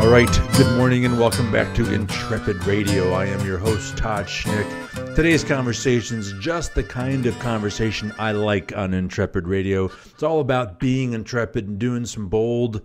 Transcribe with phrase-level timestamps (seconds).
[0.00, 3.12] All right, good morning and welcome back to Intrepid Radio.
[3.12, 5.14] I am your host, Todd Schnick.
[5.14, 9.90] Today's conversation is just the kind of conversation I like on Intrepid Radio.
[10.06, 12.80] It's all about being intrepid and doing some bold,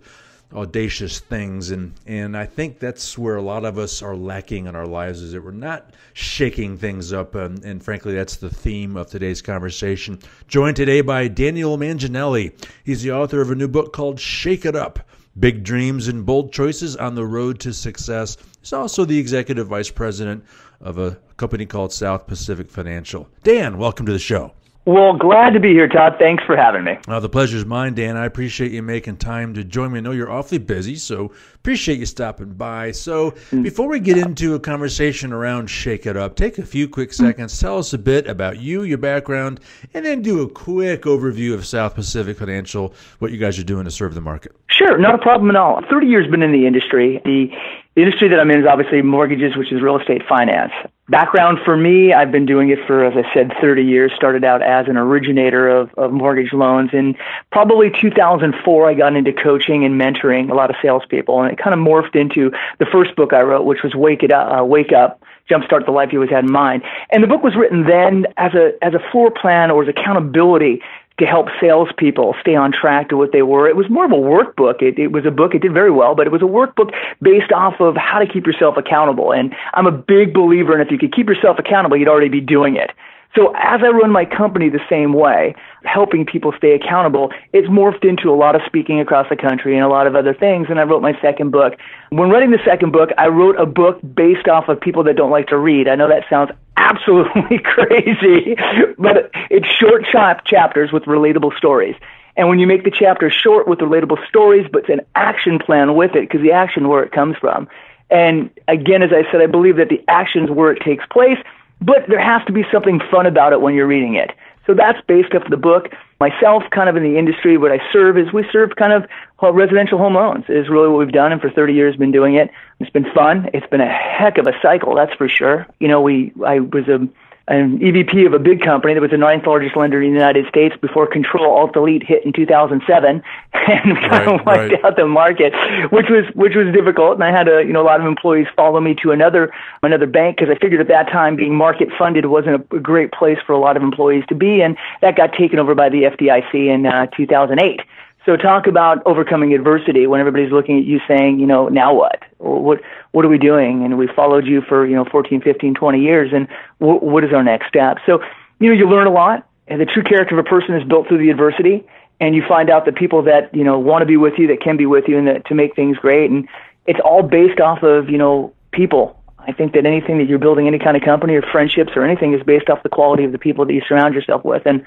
[0.54, 4.74] audacious things and and I think that's where a lot of us are lacking in
[4.74, 8.96] our lives is that we're not shaking things up and, and frankly that's the theme
[8.96, 13.92] of today's conversation joined today by Daniel Manginelli he's the author of a new book
[13.92, 15.00] called Shake It Up
[15.38, 18.36] Big Dreams and Bold Choices on the Road to Success.
[18.60, 20.44] He's also the executive vice president
[20.80, 23.28] of a company called South Pacific Financial.
[23.44, 24.52] Dan welcome to the show
[24.88, 26.14] well, glad to be here, Todd.
[26.18, 26.96] Thanks for having me.
[27.06, 28.16] Uh, the pleasure's mine, Dan.
[28.16, 29.98] I appreciate you making time to join me.
[29.98, 32.92] I know you're awfully busy, so appreciate you stopping by.
[32.92, 33.62] So, mm.
[33.62, 37.14] before we get into a conversation around Shake It Up, take a few quick mm.
[37.14, 37.60] seconds.
[37.60, 39.60] Tell us a bit about you, your background,
[39.92, 43.84] and then do a quick overview of South Pacific Financial, what you guys are doing
[43.84, 44.56] to serve the market.
[44.70, 45.82] Sure, not a problem at all.
[45.90, 47.20] 30 years been in the industry.
[47.26, 47.50] The
[47.98, 50.70] the industry that I'm in is obviously mortgages, which is real estate finance.
[51.08, 54.12] Background for me, I've been doing it for, as I said, 30 years.
[54.14, 56.90] Started out as an originator of, of mortgage loans.
[56.92, 57.16] In
[57.50, 61.74] probably 2004, I got into coaching and mentoring a lot of salespeople, and it kind
[61.74, 64.92] of morphed into the first book I wrote, which was Wake It Up, uh, Wake
[64.92, 65.20] Up,
[65.50, 66.84] Jumpstart the Life You Always Had in Mind.
[67.10, 70.82] And the book was written then as a as a floor plan or as accountability
[71.18, 73.68] to help salespeople stay on track to what they were.
[73.68, 74.82] It was more of a workbook.
[74.82, 75.54] It, it was a book.
[75.54, 78.46] It did very well, but it was a workbook based off of how to keep
[78.46, 79.32] yourself accountable.
[79.32, 82.40] And I'm a big believer in if you could keep yourself accountable, you'd already be
[82.40, 82.90] doing it.
[83.34, 88.04] So as I run my company the same way, helping people stay accountable, it's morphed
[88.04, 90.68] into a lot of speaking across the country and a lot of other things.
[90.70, 91.74] And I wrote my second book.
[92.10, 95.30] When writing the second book, I wrote a book based off of people that don't
[95.30, 95.88] like to read.
[95.88, 98.56] I know that sounds absolutely crazy,
[98.98, 101.96] but it's short chap- chapters with relatable stories.
[102.36, 105.96] And when you make the chapter short with relatable stories, but it's an action plan
[105.96, 107.68] with it, because the action where it comes from.
[108.10, 111.38] And again, as I said, I believe that the action's where it takes place,
[111.80, 114.30] but there has to be something fun about it when you're reading it.
[114.66, 115.88] So that's based off the book.
[116.20, 119.08] Myself, kind of in the industry, what I serve is we serve kind of
[119.54, 122.50] residential home loans is really what we've done, and for 30 years been doing it.
[122.78, 123.48] It's been fun.
[123.54, 125.66] It's been a heck of a cycle, that's for sure.
[125.80, 127.08] You know, we I was a
[127.48, 130.46] an EVP of a big company that was the ninth largest lender in the United
[130.48, 133.22] States before Control Alt Delete hit in 2007
[133.54, 134.84] and kind right, of wiped right.
[134.84, 135.54] out the market,
[135.90, 137.14] which was which was difficult.
[137.14, 139.50] And I had a you know a lot of employees follow me to another
[139.82, 143.12] another bank because I figured at that time being market funded wasn't a, a great
[143.12, 146.02] place for a lot of employees to be, and that got taken over by the
[146.02, 147.80] FDIC in uh, 2008.
[148.28, 152.22] So talk about overcoming adversity when everybody's looking at you saying, you know, now what?
[152.36, 153.86] What what are we doing?
[153.86, 156.46] And we followed you for, you know, 14, 15, 20 years and
[156.76, 157.96] what is our next step?
[158.04, 158.20] So,
[158.60, 161.08] you know, you learn a lot and the true character of a person is built
[161.08, 161.86] through the adversity
[162.20, 164.60] and you find out the people that, you know, want to be with you, that
[164.60, 166.46] can be with you and that to make things great and
[166.84, 169.18] it's all based off of, you know, people.
[169.38, 172.34] I think that anything that you're building, any kind of company or friendships or anything
[172.34, 174.66] is based off the quality of the people that you surround yourself with.
[174.66, 174.84] And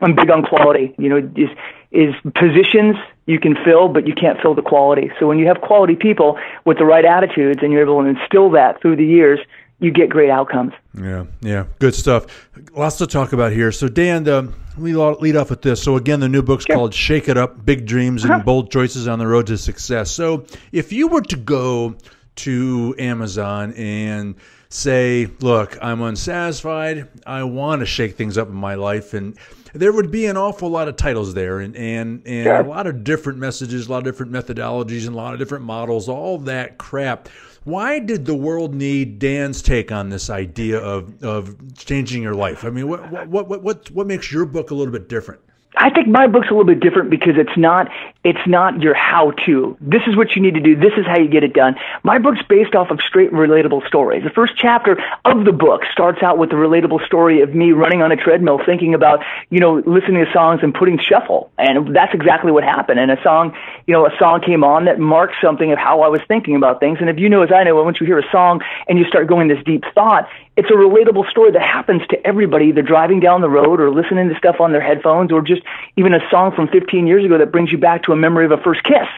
[0.00, 0.94] I'm big on quality.
[0.98, 1.50] You know, is
[1.92, 2.96] is positions
[3.26, 5.10] you can fill, but you can't fill the quality.
[5.18, 8.50] So when you have quality people with the right attitudes and you're able to instill
[8.50, 9.38] that through the years,
[9.80, 10.72] you get great outcomes.
[10.98, 12.26] Yeah, yeah, good stuff.
[12.74, 13.72] Lots to talk about here.
[13.72, 15.82] So Dan, uh, we lead off with this.
[15.82, 16.76] So again, the new book's sure.
[16.76, 18.34] called "Shake It Up: Big Dreams uh-huh.
[18.34, 21.96] and Bold Choices on the Road to Success." So if you were to go
[22.36, 24.34] to Amazon and
[24.68, 27.08] say, "Look, I'm unsatisfied.
[27.26, 29.36] I want to shake things up in my life," and
[29.74, 32.56] there would be an awful lot of titles there and and, and sure.
[32.56, 35.64] a lot of different messages, a lot of different methodologies, and a lot of different
[35.64, 37.28] models, all that crap.
[37.64, 42.64] Why did the world need Dan's take on this idea of of changing your life?
[42.64, 45.40] I mean, what what what what what makes your book a little bit different?
[45.76, 47.90] I think my book's a little bit different because it's not
[48.22, 49.76] it's not your how to.
[49.80, 50.76] This is what you need to do.
[50.76, 51.74] This is how you get it done.
[52.02, 54.24] My book's based off of straight relatable stories.
[54.24, 58.02] The first chapter of the book starts out with the relatable story of me running
[58.02, 61.50] on a treadmill thinking about, you know, listening to songs and putting shuffle.
[61.58, 62.98] And that's exactly what happened.
[62.98, 63.54] And a song,
[63.86, 66.80] you know, a song came on that marked something of how I was thinking about
[66.80, 66.98] things.
[67.00, 69.26] And if you know as I know, once you hear a song and you start
[69.26, 73.40] going this deep thought, it's a relatable story that happens to everybody, either driving down
[73.40, 75.62] the road or listening to stuff on their headphones or just
[75.96, 78.52] even a song from 15 years ago that brings you back to a memory of
[78.52, 79.08] a first kiss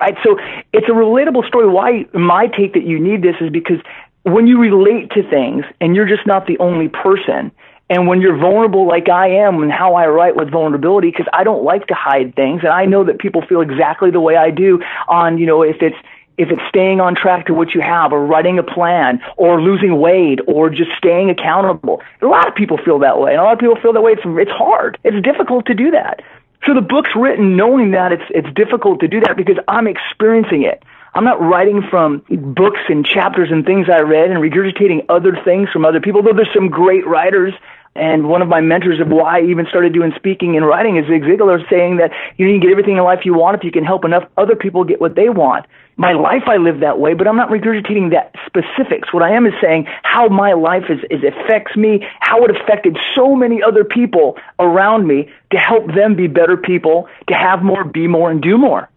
[0.00, 0.16] right?
[0.24, 0.36] So
[0.72, 1.68] it's a relatable story.
[1.68, 3.78] Why my take that you need this is because
[4.24, 7.52] when you relate to things and you're just not the only person,
[7.90, 11.44] and when you're vulnerable like I am and how I write with vulnerability, because I
[11.44, 14.50] don't like to hide things, and I know that people feel exactly the way I
[14.50, 15.96] do on, you know, if it's
[16.38, 20.00] if it's staying on track to what you have or writing a plan or losing
[20.00, 22.02] weight or just staying accountable.
[22.20, 23.32] A lot of people feel that way.
[23.32, 24.12] And a lot of people feel that way.
[24.12, 24.98] It's, it's hard.
[25.04, 26.22] It's difficult to do that.
[26.66, 30.62] So the book's written knowing that it's, it's difficult to do that because I'm experiencing
[30.62, 30.82] it.
[31.14, 35.68] I'm not writing from books and chapters and things I read and regurgitating other things
[35.70, 37.52] from other people, though there's some great writers
[37.94, 41.06] and one of my mentors of why I even started doing speaking and writing is
[41.06, 43.84] Zig Ziglar saying that you can get everything in life you want if you can
[43.84, 45.66] help enough other people get what they want.
[45.96, 49.12] My life I live that way, but I'm not regurgitating that specifics.
[49.12, 52.96] What I am is saying how my life is, is affects me, how it affected
[53.14, 57.84] so many other people around me to help them be better people, to have more,
[57.84, 58.88] be more, and do more.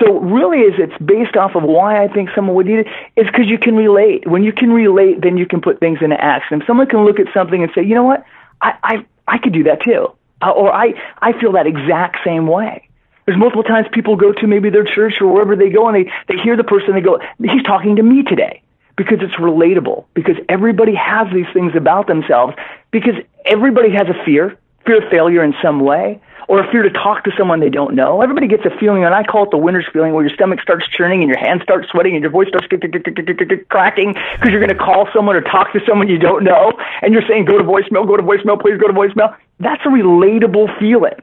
[0.00, 2.86] So really, is it's based off of why I think someone would need it
[3.16, 4.28] is because you can relate.
[4.28, 6.60] When you can relate, then you can put things into action.
[6.60, 8.24] If someone can look at something and say, you know what,
[8.64, 10.12] I, I, I could do that too.
[10.40, 12.88] Uh, or I, I feel that exact same way.
[13.26, 16.12] There's multiple times people go to maybe their church or wherever they go and they,
[16.28, 18.62] they hear the person, they go, he's talking to me today
[18.96, 22.54] because it's relatable, because everybody has these things about themselves,
[22.90, 23.14] because
[23.44, 27.24] everybody has a fear, fear of failure in some way or a fear to talk
[27.24, 28.20] to someone they don't know.
[28.20, 30.86] Everybody gets a feeling, and I call it the winner's feeling, where your stomach starts
[30.88, 34.74] churning and your hands start sweating and your voice starts cracking because you're going to
[34.74, 36.72] call someone or talk to someone you don't know,
[37.02, 39.88] and you're saying, "Go to voicemail, go to voicemail, please go to voicemail." That's a
[39.88, 41.14] relatable feeling,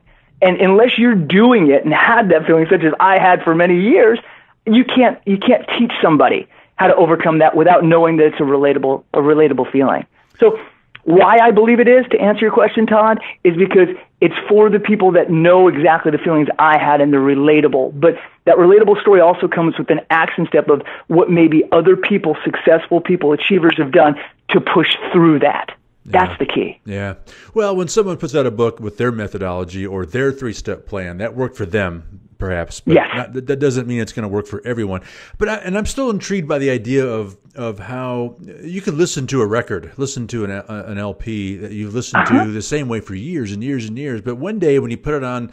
[0.41, 3.79] and unless you're doing it and had that feeling, such as I had for many
[3.79, 4.19] years,
[4.65, 6.47] you can't you can't teach somebody
[6.77, 10.05] how to overcome that without knowing that it's a relatable a relatable feeling.
[10.39, 10.59] So
[11.03, 13.87] why I believe it is, to answer your question, Todd, is because
[14.21, 17.99] it's for the people that know exactly the feelings I had and they're relatable.
[17.99, 18.15] But
[18.45, 23.01] that relatable story also comes with an action step of what maybe other people, successful
[23.01, 24.15] people, achievers have done
[24.49, 25.75] to push through that.
[26.05, 26.79] That's the key.
[26.83, 27.15] Yeah.
[27.53, 31.17] Well, when someone puts out a book with their methodology or their three step plan,
[31.17, 32.81] that worked for them perhaps.
[32.81, 33.07] But yes.
[33.15, 35.01] Not, that doesn't mean it's going to work for everyone.
[35.37, 39.27] But I, and I'm still intrigued by the idea of of how you can listen
[39.27, 42.45] to a record, listen to an, an LP that you've listened uh-huh.
[42.45, 44.21] to the same way for years and years and years.
[44.21, 45.51] But one day when you put it on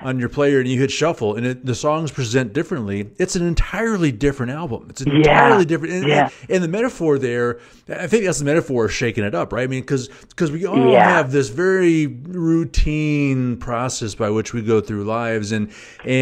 [0.00, 3.44] on your player and you hit shuffle and it, the songs present differently, it's an
[3.44, 4.86] entirely different album.
[4.88, 5.64] It's entirely yeah.
[5.64, 5.94] different.
[5.94, 6.30] And, yeah.
[6.42, 7.58] and, and, the metaphor there,
[7.88, 9.64] I think that's the metaphor of shaking it up, right?
[9.64, 11.08] I mean, because because we all yeah.
[11.08, 15.72] have this very routine process by which we go through lives, and
[16.04, 16.21] and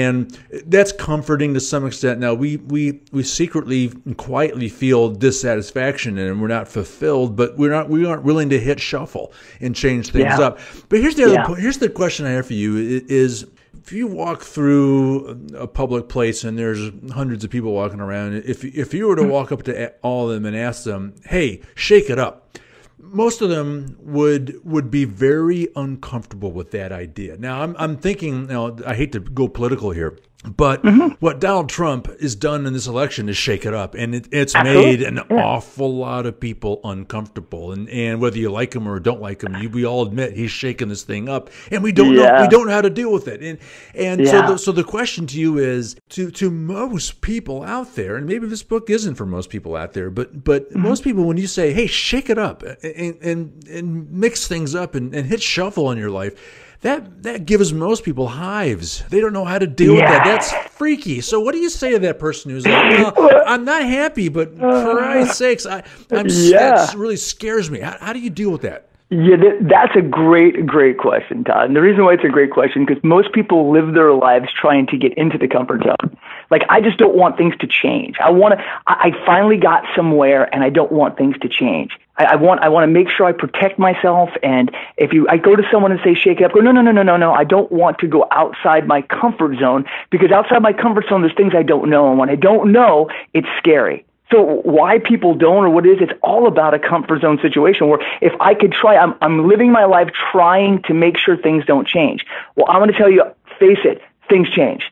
[0.66, 2.20] that's comforting to some extent.
[2.20, 7.70] Now we we we secretly and quietly feel dissatisfaction and we're not fulfilled, but we're
[7.70, 10.40] not we aren't willing to hit shuffle and change things yeah.
[10.40, 10.58] up.
[10.88, 11.46] But here's the other yeah.
[11.46, 11.60] point.
[11.60, 12.76] Here's the question I have for you
[13.08, 13.46] is
[13.82, 18.64] if you walk through a public place and there's hundreds of people walking around, if
[18.64, 19.30] if you were to hmm.
[19.30, 22.58] walk up to all of them and ask them, "Hey, shake it up,"
[23.02, 27.36] most of them would would be very uncomfortable with that idea.
[27.36, 28.46] Now, I'm I'm thinking.
[28.46, 30.18] Now, I hate to go political here.
[30.42, 31.14] But mm-hmm.
[31.20, 34.54] what Donald Trump has done in this election is shake it up, and it, it's
[34.54, 34.84] Absolutely.
[34.84, 35.36] made an yeah.
[35.36, 37.72] awful lot of people uncomfortable.
[37.72, 40.50] And and whether you like him or don't like him, you, we all admit he's
[40.50, 42.22] shaking this thing up, and we don't yeah.
[42.22, 43.42] know we don't know how to deal with it.
[43.42, 43.58] And
[43.94, 44.30] and yeah.
[44.30, 48.26] so the, so the question to you is to to most people out there, and
[48.26, 50.80] maybe this book isn't for most people out there, but but mm-hmm.
[50.80, 54.94] most people when you say, hey, shake it up and and, and mix things up
[54.94, 59.04] and, and hit shuffle in your life that that gives most people hives.
[59.10, 60.00] They don't know how to deal yeah.
[60.00, 60.24] with that.
[60.24, 61.20] That's freaky.
[61.20, 64.56] So what do you say to that person who's like, well, I'm not happy, but
[64.56, 66.86] for Christ's sakes, I, I'm yeah.
[66.86, 67.80] that really scares me.
[67.80, 68.90] How, how do you deal with that?
[69.12, 71.66] Yeah, that's a great, great question, Todd.
[71.66, 74.86] And the reason why it's a great question because most people live their lives trying
[74.86, 76.16] to get into the comfort zone.
[76.48, 78.16] Like I just don't want things to change.
[78.22, 78.64] I want to.
[78.86, 81.90] I finally got somewhere, and I don't want things to change.
[82.20, 82.60] I, I want.
[82.60, 84.28] I want to make sure I protect myself.
[84.42, 86.82] And if you, I go to someone and say, "Shake it up," go, "No, no,
[86.82, 90.60] no, no, no, no." I don't want to go outside my comfort zone because outside
[90.60, 94.04] my comfort zone, there's things I don't know, and when I don't know, it's scary.
[94.30, 97.88] So why people don't or what it is, it's all about a comfort zone situation
[97.88, 101.64] where if I could try, I'm, I'm living my life trying to make sure things
[101.66, 102.24] don't change.
[102.54, 103.24] Well, I'm going to tell you,
[103.58, 104.84] face it, things change.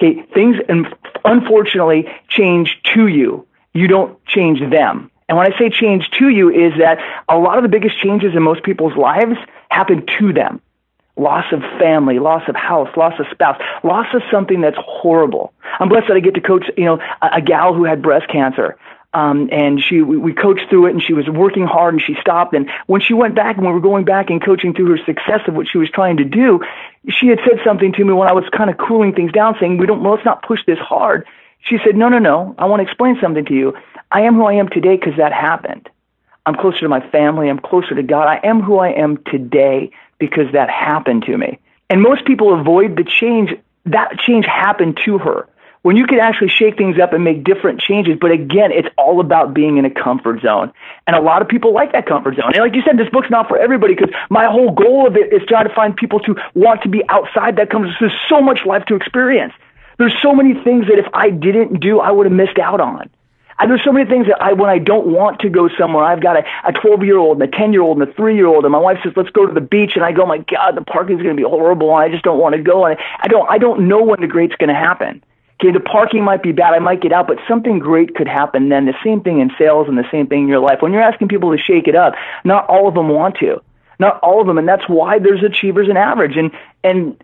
[0.00, 0.56] Okay, things
[1.24, 3.46] unfortunately change to you.
[3.74, 5.10] You don't change them.
[5.28, 8.34] And when I say change to you is that a lot of the biggest changes
[8.34, 9.36] in most people's lives
[9.70, 10.60] happen to them
[11.18, 15.52] loss of family, loss of house, loss of spouse, loss of something that's horrible.
[15.80, 18.28] I'm blessed that I get to coach, you know, a, a gal who had breast
[18.30, 18.78] cancer.
[19.14, 22.14] Um, and she, we, we coached through it and she was working hard and she
[22.20, 22.54] stopped.
[22.54, 25.40] And when she went back and we were going back and coaching through her success
[25.48, 26.60] of what she was trying to do,
[27.08, 29.78] she had said something to me when I was kind of cooling things down saying,
[29.78, 31.26] we don't, well, let's not push this hard.
[31.60, 32.54] She said, No, no, no.
[32.58, 33.74] I want to explain something to you.
[34.10, 35.88] I am who I am today because that happened.
[36.46, 37.50] I'm closer to my family.
[37.50, 38.26] I'm closer to God.
[38.26, 41.58] I am who I am today because that happened to me.
[41.90, 43.50] And most people avoid the change.
[43.84, 45.48] That change happened to her.
[45.82, 49.20] When you can actually shake things up and make different changes, but again, it's all
[49.20, 50.72] about being in a comfort zone.
[51.06, 52.52] And a lot of people like that comfort zone.
[52.54, 55.32] And like you said, this book's not for everybody because my whole goal of it
[55.32, 57.96] is trying to find people to want to be outside that comfort zone.
[58.00, 59.52] There's so much life to experience.
[59.98, 63.10] There's so many things that if I didn't do, I would have missed out on.
[63.58, 66.22] And there's so many things that I, when I don't want to go somewhere, I've
[66.22, 68.46] got a, a 12 year old and a 10 year old and a 3 year
[68.46, 69.92] old, and my wife says, let's go to the beach.
[69.96, 71.90] And I go, my God, the parking's going to be horrible.
[71.90, 72.86] And I just don't want to go.
[72.86, 75.24] And I don't, I don't know when the great's going to happen.
[75.60, 76.72] Okay, the parking might be bad.
[76.72, 78.86] I might get out, but something great could happen then.
[78.86, 80.80] The same thing in sales and the same thing in your life.
[80.80, 82.14] When you're asking people to shake it up,
[82.44, 83.60] not all of them want to
[83.98, 86.36] not all of them, and that's why there's achievers and average.
[86.36, 86.52] And
[86.84, 87.16] and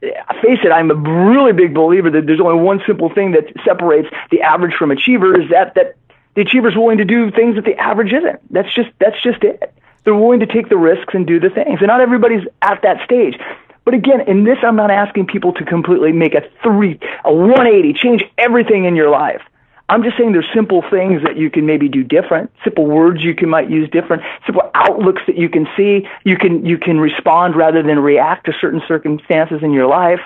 [0.43, 4.09] face it, I'm a really big believer that there's only one simple thing that separates
[4.31, 5.97] the average from achiever is that that
[6.35, 8.40] the achiever's willing to do things that the average isn't.
[8.52, 9.73] That's just that's just it.
[10.04, 13.04] They're willing to take the risks and do the things, and not everybody's at that
[13.04, 13.38] stage.
[13.85, 17.93] But again, in this, I'm not asking people to completely make a three, a 180,
[17.93, 19.43] change everything in your life.
[19.88, 23.35] I'm just saying there's simple things that you can maybe do different, simple words you
[23.35, 26.09] can might use different, simple outlooks that you can see.
[26.25, 30.21] You can you can respond rather than react to certain circumstances in your life.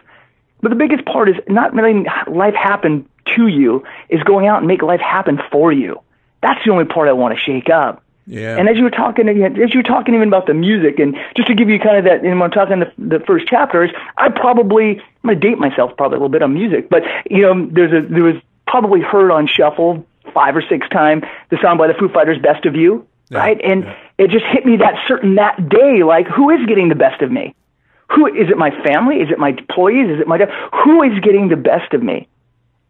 [0.60, 4.66] But the biggest part is not letting life happen to you, is going out and
[4.66, 6.00] make life happen for you.
[6.40, 8.02] That's the only part I want to shake up.
[8.28, 8.58] Yeah.
[8.58, 11.48] And as you were talking, as you were talking even about the music, and just
[11.48, 14.28] to give you kind of that, and when I'm talking the, the first chapters, I
[14.28, 17.92] probably I'm gonna date myself probably a little bit on music, but you know, there's
[17.92, 18.36] a there was
[18.70, 22.66] probably heard on shuffle five or six times the song by the Foo Fighters, "Best
[22.66, 23.60] of You," yeah, right?
[23.62, 23.96] And yeah.
[24.18, 27.30] it just hit me that certain that day, like who is getting the best of
[27.30, 27.54] me?
[28.12, 28.56] Who is it?
[28.56, 29.16] My family?
[29.16, 30.08] Is it my employees?
[30.10, 30.38] Is it my
[30.84, 32.28] who is getting the best of me?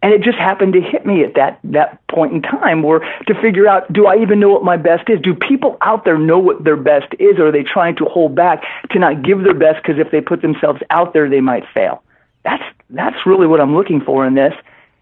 [0.00, 3.34] And it just happened to hit me at that that point in time, where to
[3.42, 5.20] figure out, do I even know what my best is?
[5.20, 8.36] Do people out there know what their best is, or are they trying to hold
[8.36, 11.64] back to not give their best because if they put themselves out there, they might
[11.74, 12.04] fail?
[12.44, 14.54] That's that's really what I'm looking for in this.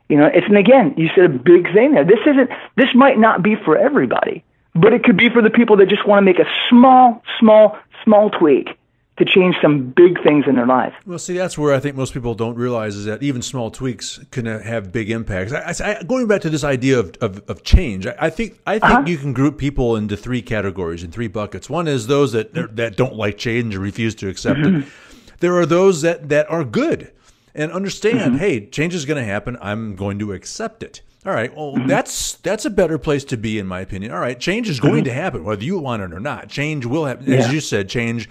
[0.08, 2.04] You know, it's and again, you said a big thing there.
[2.04, 2.50] This isn't.
[2.76, 4.44] This might not be for everybody,
[4.74, 7.76] but it could be for the people that just want to make a small, small,
[8.04, 8.78] small tweak
[9.18, 10.92] to change some big things in their life.
[11.06, 14.20] Well, see, that's where I think most people don't realize is that even small tweaks
[14.30, 15.52] can have big impacts.
[15.52, 18.74] I, I, going back to this idea of, of, of change, I, I, think I
[18.74, 19.04] think uh-huh.
[19.06, 21.70] you can group people into three categories, in three buckets.
[21.70, 24.82] One is those that that don't like change and refuse to accept mm-hmm.
[24.82, 24.88] it.
[25.40, 27.10] There are those that that are good
[27.56, 28.36] and understand, mm-hmm.
[28.36, 29.56] hey, change is going to happen.
[29.60, 31.02] I'm going to accept it.
[31.24, 31.54] All right.
[31.54, 31.88] Well, mm-hmm.
[31.88, 34.12] that's that's a better place to be, in my opinion.
[34.12, 35.04] All right, change is going mm-hmm.
[35.04, 36.48] to happen, whether you want it or not.
[36.48, 37.38] Change will happen, yeah.
[37.38, 37.88] as you said.
[37.88, 38.28] Change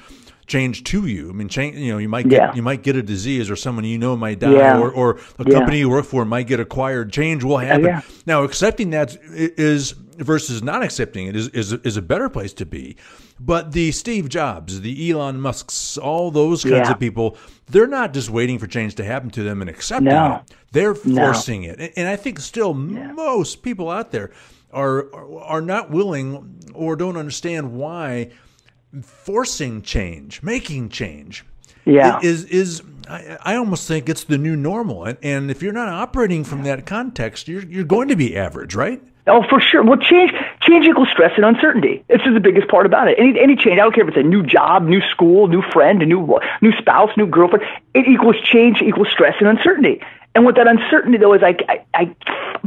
[0.47, 1.29] change to you.
[1.29, 1.75] I mean, change.
[1.75, 2.55] You know, you might get yeah.
[2.55, 4.79] you might get a disease, or someone you know might die, yeah.
[4.79, 7.11] or, or a company you work for might get acquired.
[7.11, 8.01] Change will happen.
[8.25, 12.65] Now, accepting that is versus not accepting it is, is is a better place to
[12.65, 12.95] be.
[13.39, 18.29] But the Steve Jobs, the Elon Musks, all those kinds of people they're not just
[18.29, 20.43] waiting for change to happen to them and accepting no.
[20.45, 20.55] it.
[20.71, 21.69] They're forcing no.
[21.69, 21.93] it.
[21.95, 23.11] And I think still yeah.
[23.11, 24.31] most people out there
[24.71, 28.31] are are not willing or don't understand why
[29.01, 31.45] forcing change, making change
[31.85, 32.19] yeah.
[32.21, 35.05] is is I, I almost think it's the new normal.
[35.05, 38.75] And, and if you're not operating from that context, you're you're going to be average,
[38.75, 39.01] right?
[39.27, 39.83] Oh, for sure.
[39.83, 42.03] Well, change change equals stress and uncertainty.
[42.07, 43.17] This is the biggest part about it.
[43.17, 46.01] Any any change, I don't care if it's a new job, new school, new friend,
[46.01, 47.65] a new new spouse, new girlfriend.
[47.95, 50.01] It equals change equals stress and uncertainty.
[50.35, 52.15] And with that uncertainty, though, is I I, I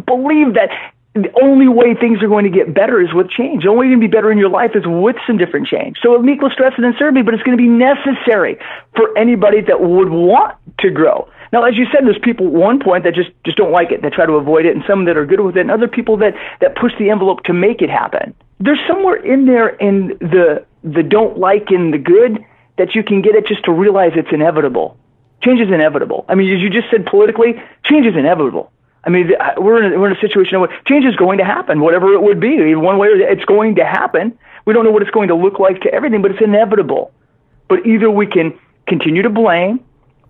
[0.01, 0.71] believe that
[1.15, 3.63] the only way things are going to get better is with change.
[3.63, 5.99] The only way you can be better in your life is with some different change.
[6.03, 8.59] So it equals stress and uncertainty, but it's going to be necessary
[8.95, 11.29] for anybody that would want to grow.
[11.53, 14.03] Now, as you said, there's people at one point that just, just don't like it,
[14.03, 16.17] that try to avoid it, and some that are good with it, and other people
[16.19, 18.35] that, that push the envelope to make it happen.
[18.61, 22.45] There's somewhere in there in the, the don't like and the good
[22.77, 24.97] that you can get it just to realize it's inevitable.
[25.43, 26.25] Change is inevitable.
[26.29, 28.73] I mean, as you just said politically, change is inevitable.
[29.05, 31.45] I mean, uh, we're in a, we're in a situation where change is going to
[31.45, 32.75] happen, whatever it would be.
[32.75, 34.37] One way or the, it's going to happen.
[34.65, 37.13] We don't know what it's going to look like to everything, but it's inevitable.
[37.69, 39.81] But either we can continue to blame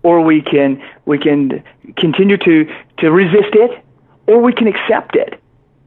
[0.03, 1.63] or we can we can
[1.97, 2.65] continue to
[2.99, 3.83] to resist it,
[4.27, 5.41] or we can accept it.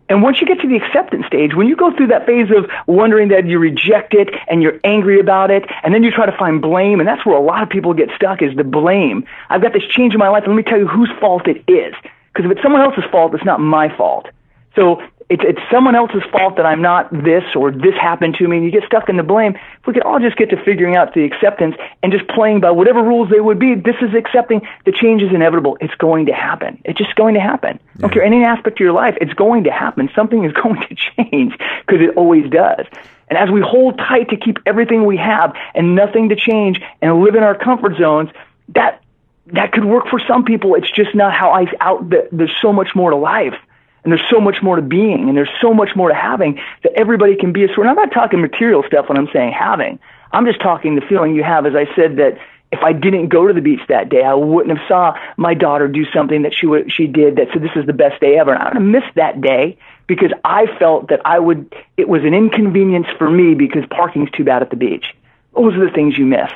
[0.09, 2.69] And once you get to the acceptance stage, when you go through that phase of
[2.87, 6.37] wondering that you reject it and you're angry about it, and then you try to
[6.37, 9.25] find blame, and that's where a lot of people get stuck is the blame.
[9.49, 11.65] I've got this change in my life, and let me tell you whose fault it
[11.67, 11.95] is.
[12.33, 14.29] Because if it's someone else's fault, it's not my fault.
[14.75, 18.59] So it's it's someone else's fault that I'm not this or this happened to me,
[18.59, 19.55] and you get stuck in the blame.
[19.55, 22.71] if we could all just get to figuring out the acceptance and just playing by
[22.71, 25.79] whatever rules they would be, this is accepting the change is inevitable.
[25.81, 26.83] It's going to happen.
[26.85, 27.81] It's just going to happen.
[27.95, 28.03] Yeah.
[28.03, 29.17] Don't care any aspect of your life.
[29.23, 30.11] It's going to happen.
[30.15, 32.85] Something is going to change because it always does.
[33.29, 37.23] And as we hold tight to keep everything we have and nothing to change and
[37.23, 38.29] live in our comfort zones,
[38.75, 39.03] that
[39.47, 40.75] that could work for some people.
[40.75, 42.11] It's just not how I out.
[42.31, 43.55] There's so much more to life,
[44.05, 46.93] and there's so much more to being, and there's so much more to having that
[46.95, 47.87] everybody can be a sort.
[47.87, 49.99] I'm not talking material stuff when I'm saying having.
[50.33, 52.39] I'm just talking the feeling you have, as I said that
[52.73, 55.87] if I didn't go to the beach that day, I wouldn't have saw my daughter
[55.89, 58.55] do something that she would, she did that said this is the best day ever.
[58.55, 61.73] And I would have missed that day because I felt that I would.
[61.97, 65.15] It was an inconvenience for me because parking's too bad at the beach.
[65.55, 66.51] Those are the things you miss.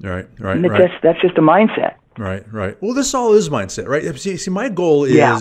[0.00, 0.78] Right, right, and right.
[0.78, 1.94] That's that's just a mindset.
[2.16, 2.80] Right, right.
[2.80, 4.16] Well, this all is mindset, right?
[4.18, 5.38] See, see my goal is, yeah.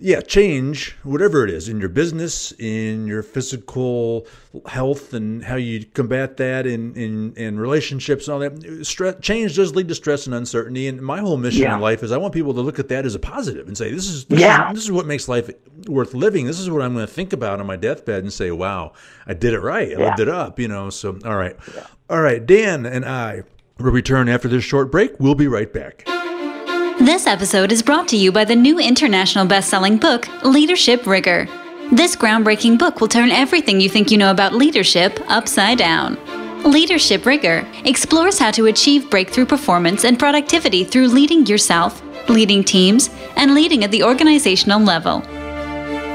[0.00, 4.26] Yeah, change whatever it is in your business, in your physical
[4.66, 8.86] health, and how you combat that in in, in relationships and all that.
[8.86, 11.74] Stress, change does lead to stress and uncertainty, and my whole mission yeah.
[11.74, 13.92] in life is I want people to look at that as a positive and say,
[13.92, 14.70] this is this, yeah.
[14.70, 15.50] is this is what makes life
[15.86, 16.46] worth living.
[16.46, 18.92] This is what I'm going to think about on my deathbed and say, wow,
[19.26, 19.88] I did it right.
[19.88, 20.06] I yeah.
[20.06, 20.90] lived it up, you know.
[20.90, 21.56] So, all right,
[22.08, 23.42] all right, Dan and I
[23.78, 25.20] We'll return after this short break.
[25.20, 26.04] We'll be right back.
[27.08, 31.48] This episode is brought to you by the new international best-selling book, Leadership Rigor.
[31.90, 36.18] This groundbreaking book will turn everything you think you know about leadership upside down.
[36.64, 43.08] Leadership Rigor explores how to achieve breakthrough performance and productivity through leading yourself, leading teams,
[43.36, 45.22] and leading at the organizational level.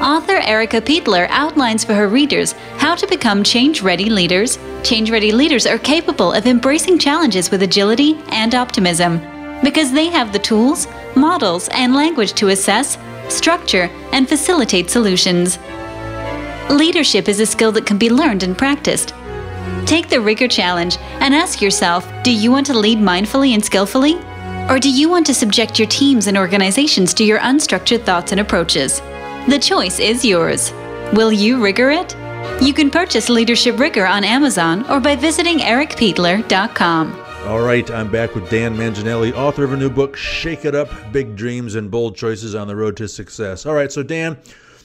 [0.00, 4.60] Author Erica Peitler outlines for her readers how to become change ready leaders.
[4.84, 9.33] Change ready leaders are capable of embracing challenges with agility and optimism
[9.64, 15.58] because they have the tools, models, and language to assess, structure, and facilitate solutions.
[16.70, 19.14] Leadership is a skill that can be learned and practiced.
[19.86, 24.16] Take the Rigor Challenge and ask yourself do you want to lead mindfully and skillfully?
[24.68, 28.40] Or do you want to subject your teams and organizations to your unstructured thoughts and
[28.40, 29.00] approaches?
[29.48, 30.72] The choice is yours.
[31.12, 32.16] Will you rigor it?
[32.62, 37.23] You can purchase Leadership Rigor on Amazon or by visiting ericapeitler.com.
[37.46, 40.88] All right, I'm back with Dan Manginelli, author of a new book, Shake It Up
[41.12, 43.66] Big Dreams and Bold Choices on the Road to Success.
[43.66, 44.38] All right, so Dan,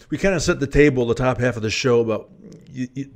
[0.09, 2.29] we kind of set the table, the top half of the show, about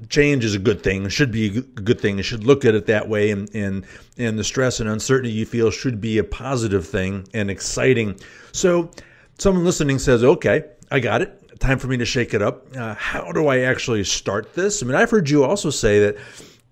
[0.08, 2.74] change is a good thing, it should be a good thing, you should look at
[2.74, 3.86] it that way, and, and,
[4.18, 8.18] and the stress and uncertainty you feel should be a positive thing and exciting.
[8.54, 8.92] So,
[9.40, 11.60] someone listening says, okay, I got it.
[11.60, 12.66] Time for me to shake it up.
[12.78, 14.82] Uh, how do I actually start this?
[14.82, 16.18] I mean, I've heard you also say that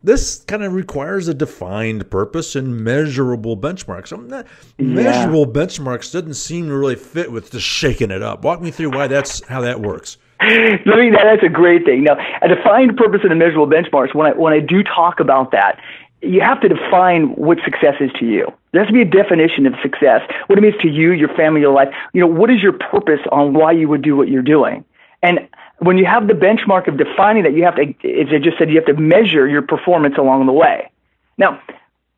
[0.03, 4.07] this kind of requires a defined purpose and measurable benchmarks.
[4.07, 4.43] So yeah.
[4.77, 8.43] Measurable benchmarks doesn't seem to really fit with just shaking it up.
[8.43, 10.17] Walk me through why that's how that works.
[10.39, 12.03] I mean, that's a great thing.
[12.03, 15.51] Now, a defined purpose and a measurable benchmarks, when I, when I do talk about
[15.51, 15.79] that,
[16.23, 18.51] you have to define what success is to you.
[18.71, 21.61] There has to be a definition of success, what it means to you, your family,
[21.61, 21.93] your life.
[22.13, 24.83] You know, what is your purpose on why you would do what you're doing?
[25.21, 25.47] And
[25.81, 28.69] when you have the benchmark of defining that, you have to, as I just said,
[28.69, 30.91] you have to measure your performance along the way.
[31.39, 31.59] Now,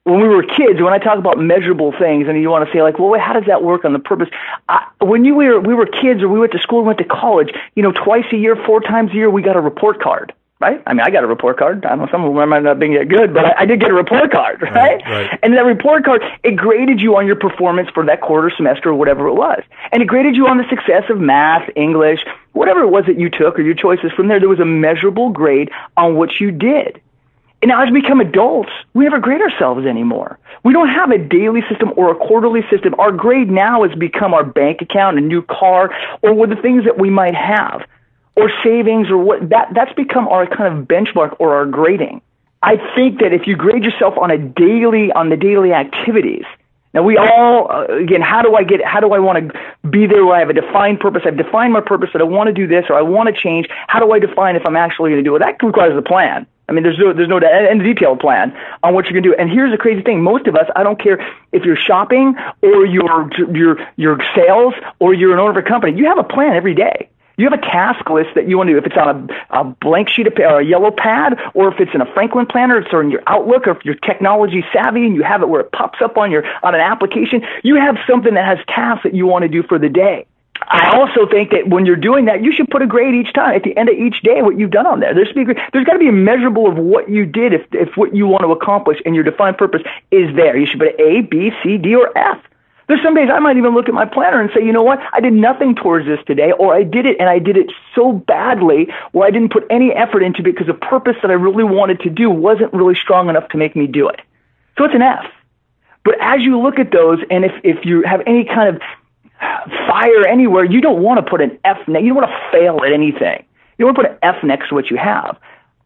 [0.03, 2.81] when we were kids, when I talk about measurable things, and you want to say
[2.81, 4.27] like, well, how does that work on the purpose?
[4.67, 7.51] I, when you were we were kids, or we went to school, went to college,
[7.75, 10.81] you know, twice a year, four times a year, we got a report card right?
[10.87, 11.85] I mean, I got a report card.
[11.85, 13.81] I don't know, some of them might not be that good, but I, I did
[13.81, 14.73] get a report card, right?
[14.73, 15.39] Right, right?
[15.43, 18.95] And that report card, it graded you on your performance for that quarter, semester, or
[18.95, 19.61] whatever it was.
[19.91, 22.19] And it graded you on the success of math, English,
[22.53, 24.11] whatever it was that you took or your choices.
[24.15, 27.01] From there, there was a measurable grade on what you did.
[27.61, 30.37] And now as we become adults, we never grade ourselves anymore.
[30.63, 32.93] We don't have a daily system or a quarterly system.
[32.99, 36.83] Our grade now has become our bank account, a new car, or what the things
[36.85, 37.83] that we might have
[38.35, 42.21] or savings or what that that's become our kind of benchmark or our grading.
[42.61, 46.45] I think that if you grade yourself on a daily on the daily activities,
[46.93, 50.05] now we all uh, again, how do I get how do I want to be
[50.05, 51.23] there where I have a defined purpose?
[51.25, 53.67] I've defined my purpose that I want to do this or I want to change.
[53.87, 55.39] How do I define if I'm actually going to do it?
[55.39, 56.45] That requires a plan.
[56.69, 59.29] I mean, there's no, there's no and a detailed plan on what you're going to
[59.29, 59.35] do.
[59.37, 61.19] And here's the crazy thing: most of us, I don't care
[61.51, 65.97] if you're shopping or your your you're sales or you're an owner of a company,
[65.97, 67.09] you have a plan every day.
[67.37, 68.77] You have a task list that you want to do.
[68.77, 71.91] If it's on a, a blank sheet of or a yellow pad, or if it's
[71.93, 75.23] in a Franklin planner, it's in your Outlook, or if you're technology savvy and you
[75.23, 78.45] have it where it pops up on your on an application, you have something that
[78.45, 80.27] has tasks that you want to do for the day.
[80.61, 83.55] I also think that when you're doing that, you should put a grade each time
[83.55, 85.13] at the end of each day what you've done on there.
[85.13, 88.27] There's there's got to be a measurable of what you did if if what you
[88.27, 90.55] want to accomplish and your defined purpose is there.
[90.55, 92.39] You should put A, B, C, D, or F
[92.87, 94.99] There's some days I might even look at my planner and say, you know what,
[95.13, 98.11] I did nothing towards this today, or I did it and I did it so
[98.11, 101.63] badly where I didn't put any effort into it because the purpose that I really
[101.63, 104.19] wanted to do wasn't really strong enough to make me do it.
[104.77, 105.25] So it's an F.
[106.03, 108.81] But as you look at those, and if, if you have any kind of
[109.87, 112.83] fire anywhere, you don't want to put an F, ne- you don't want to fail
[112.83, 113.45] at anything.
[113.77, 115.37] You don't want to put an F next to what you have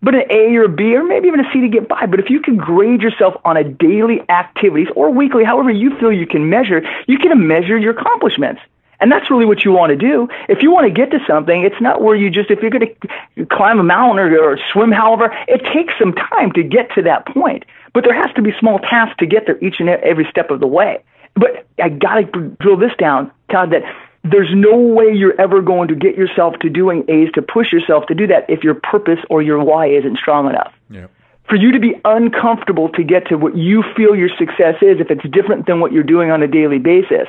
[0.01, 2.05] but an A or a B or maybe even a C to get by.
[2.05, 6.12] But if you can grade yourself on a daily activities or weekly, however you feel
[6.12, 8.62] you can measure, you can measure your accomplishments.
[8.99, 10.27] And that's really what you want to do.
[10.49, 12.95] If you want to get to something, it's not where you just, if you're going
[13.36, 17.03] to climb a mountain or, or swim, however, it takes some time to get to
[17.03, 17.65] that point.
[17.93, 20.60] But there has to be small tasks to get there each and every step of
[20.60, 21.03] the way.
[21.36, 23.83] But I got to drill this down, Todd, that
[24.23, 28.06] there's no way you're ever going to get yourself to doing A's to push yourself
[28.08, 30.73] to do that if your purpose or your why isn't strong enough.
[30.89, 31.12] Yep.
[31.47, 35.10] For you to be uncomfortable to get to what you feel your success is, if
[35.10, 37.27] it's different than what you're doing on a daily basis,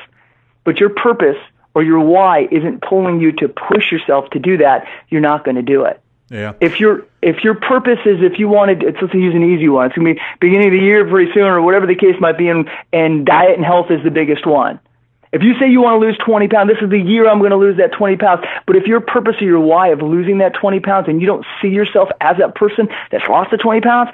[0.65, 1.37] but your purpose
[1.73, 5.55] or your why isn't pulling you to push yourself to do that, you're not going
[5.55, 6.01] to do it.
[6.29, 6.53] Yeah.
[6.59, 9.87] If your if your purpose is if you wanted, it's, let's use an easy one.
[9.87, 12.49] It's gonna be beginning of the year pretty soon, or whatever the case might be,
[12.49, 14.79] and and diet and health is the biggest one.
[15.31, 17.51] If you say you want to lose 20 pounds, this is the year I'm going
[17.51, 18.43] to lose that 20 pounds.
[18.65, 21.45] But if your purpose or your why of losing that 20 pounds and you don't
[21.61, 24.09] see yourself as that person that's lost the 20 pounds,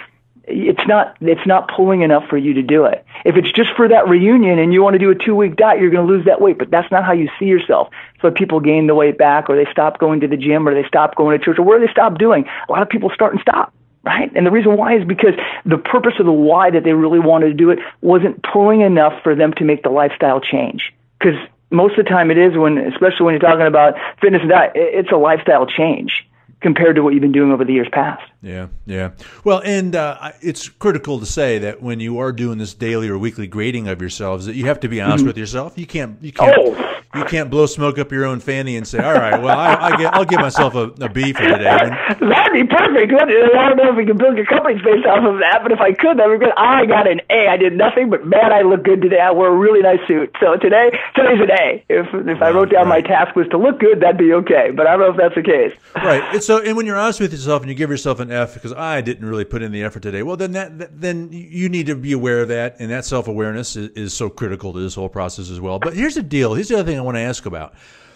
[0.48, 3.04] it's not it's not pulling enough for you to do it.
[3.24, 5.80] If it's just for that reunion and you want to do a two week diet,
[5.80, 6.60] you're going to lose that weight.
[6.60, 7.90] But that's not how you see yourself.
[8.22, 10.88] So people gain the weight back, or they stop going to the gym, or they
[10.88, 12.46] stop going to church, or where they stop doing.
[12.68, 13.74] A lot of people start and stop
[14.04, 14.32] right?
[14.36, 15.34] And the reason why is because
[15.66, 19.14] the purpose of the why that they really wanted to do it wasn't pulling enough
[19.24, 20.94] for them to make the lifestyle change
[21.26, 21.40] because
[21.72, 24.72] most of the time it is when, especially when you're talking about fitness and diet,
[24.76, 26.26] it's a lifestyle change
[26.66, 28.24] compared to what you've been doing over the years past.
[28.42, 29.12] Yeah, yeah.
[29.44, 33.20] Well, and uh, it's critical to say that when you are doing this daily or
[33.20, 35.28] weekly grading of yourselves, that you have to be honest mm-hmm.
[35.28, 35.78] with yourself.
[35.78, 39.00] You can't, you can't, oh you can't blow smoke up your own fanny and say,
[39.00, 42.54] "All right, well, I, I get, I'll give myself a, a B for today." That'd
[42.54, 43.14] be perfect.
[43.14, 45.80] I don't know if we can build your company based off of that, but if
[45.80, 46.54] I could, that would be good.
[46.58, 47.48] I got an A.
[47.48, 49.20] I did nothing, but man, I look good today.
[49.20, 50.36] I wore a really nice suit.
[50.40, 51.86] So today, today's an A.
[51.90, 53.04] If if I wrote down right.
[53.04, 54.72] my task was to look good, that'd be okay.
[54.72, 55.74] But I don't know if that's the case.
[55.96, 56.24] Right.
[56.34, 58.74] And so, and when you're honest with yourself and you give yourself an F because
[58.74, 61.96] I didn't really put in the effort today, well, then that then you need to
[61.96, 65.10] be aware of that, and that self awareness is, is so critical to this whole
[65.10, 65.80] process as well.
[65.80, 66.54] But here's the deal.
[66.54, 67.74] Here's the other thing I want to ask about.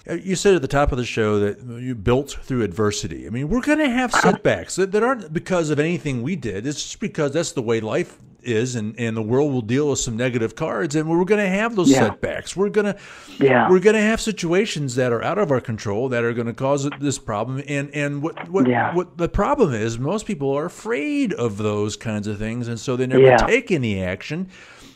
[0.09, 3.27] Uh, you said at the top of the show that you built through adversity.
[3.27, 6.65] I mean, we're going to have setbacks that, that aren't because of anything we did.
[6.65, 9.99] It's just because that's the way life is, and, and the world will deal with
[9.99, 11.99] some negative cards, and we're going to have those yeah.
[11.99, 12.55] setbacks.
[12.55, 12.97] We're going to
[13.39, 13.69] yeah.
[13.69, 16.53] we're going to have situations that are out of our control that are going to
[16.53, 17.63] cause this problem.
[17.67, 18.93] And and what what yeah.
[18.93, 22.95] what the problem is, most people are afraid of those kinds of things, and so
[22.95, 24.49] they never take any action.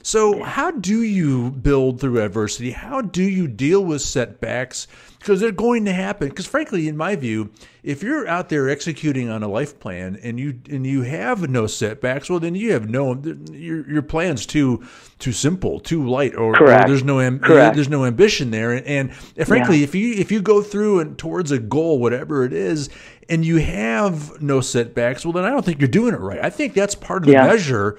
[0.05, 2.71] So, how do you build through adversity?
[2.71, 4.85] How do you deal with setbacks?
[5.23, 6.27] Because they're going to happen.
[6.27, 7.49] Because, frankly, in my view,
[7.81, 11.65] if you're out there executing on a life plan and you and you have no
[11.65, 13.15] setbacks, well, then you have no
[13.49, 14.83] your your plan's too
[15.19, 18.73] too simple, too light, or, or there's no am, there's no ambition there.
[18.73, 19.13] And, and
[19.47, 19.85] frankly, yeah.
[19.85, 22.89] if you if you go through and towards a goal, whatever it is,
[23.29, 26.43] and you have no setbacks, well, then I don't think you're doing it right.
[26.43, 27.47] I think that's part of the yeah.
[27.47, 27.97] measure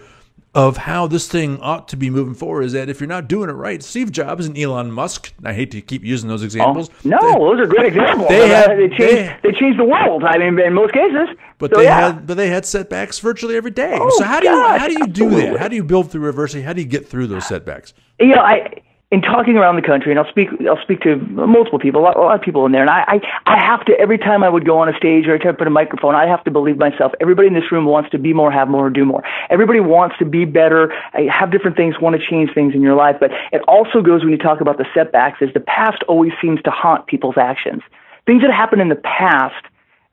[0.54, 3.50] of how this thing ought to be moving forward is that if you're not doing
[3.50, 6.90] it right, Steve Jobs and Elon Musk, I hate to keep using those oh, examples.
[6.90, 8.28] Oh, no, they, those are great examples.
[8.28, 10.22] They, had, they, changed, they, they, changed the world.
[10.22, 11.28] I mean, in most cases.
[11.58, 12.12] But so, they yeah.
[12.12, 13.98] had but they had setbacks virtually every day.
[14.00, 15.50] Oh, so how do you how do you do absolutely.
[15.50, 15.60] that?
[15.60, 16.62] How do you build through adversity?
[16.62, 17.94] How do you get through those uh, setbacks?
[18.20, 18.82] You know, I
[19.14, 22.16] in talking around the country, and I'll speak, I'll speak to multiple people, a lot,
[22.16, 24.48] a lot of people in there, and I, I, I have to every time I
[24.48, 26.50] would go on a stage or I try to put a microphone, I have to
[26.50, 27.12] believe myself.
[27.20, 29.22] Everybody in this room wants to be more, have more, do more.
[29.50, 32.96] Everybody wants to be better, uh, have different things, want to change things in your
[32.96, 33.14] life.
[33.20, 36.60] But it also goes when you talk about the setbacks, is the past always seems
[36.62, 37.82] to haunt people's actions.
[38.26, 39.64] Things that happened in the past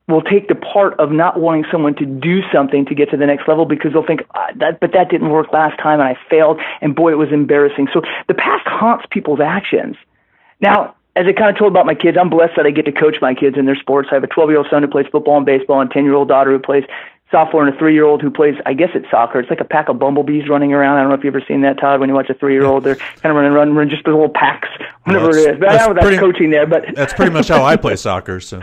[0.08, 3.26] will take the part of not wanting someone to do something to get to the
[3.26, 6.18] next level because they'll think ah, that but that didn't work last time and I
[6.28, 7.88] failed and boy it was embarrassing.
[7.92, 9.96] So the past haunts people's actions.
[10.60, 12.92] Now, as I kind of told about my kids, I'm blessed that I get to
[12.92, 14.08] coach my kids in their sports.
[14.10, 16.14] I have a 12 year old son who plays football and baseball, and 10 year
[16.14, 16.84] old daughter who plays
[17.32, 19.40] softball and a three year old who plays, I guess it's soccer.
[19.40, 20.98] It's like a pack of bumblebees running around.
[20.98, 22.64] I don't know if you've ever seen that, Todd, when you watch a three year
[22.64, 22.84] old.
[22.84, 24.68] They're kind of running, running, running just little packs,
[25.04, 25.58] whatever well, it is.
[25.58, 26.66] But I don't know that's coaching there.
[26.66, 28.40] But That's pretty much how I play soccer.
[28.40, 28.56] So.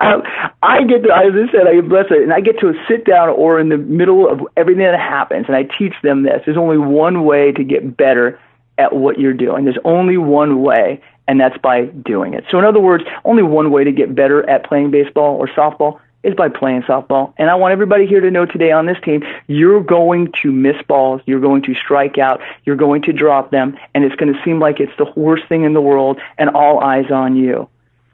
[0.00, 0.22] um,
[0.62, 3.28] I get to, as I said, I bless it, and I get to sit down
[3.28, 6.42] or in the middle of everything that happens, and I teach them this.
[6.44, 8.38] There's only one way to get better
[8.78, 9.64] at what you're doing.
[9.64, 12.44] There's only one way, and that's by doing it.
[12.50, 16.00] So, in other words, only one way to get better at playing baseball or softball
[16.22, 17.32] is by playing softball.
[17.38, 20.76] And I want everybody here to know today on this team, you're going to miss
[20.88, 24.42] balls, you're going to strike out, you're going to drop them, and it's going to
[24.44, 27.68] seem like it's the worst thing in the world and all eyes on you.